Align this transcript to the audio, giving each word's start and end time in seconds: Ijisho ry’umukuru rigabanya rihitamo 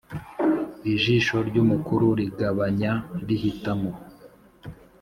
Ijisho 0.93 1.35
ry’umukuru 1.49 2.05
rigabanya 2.19 2.91
rihitamo 3.27 3.91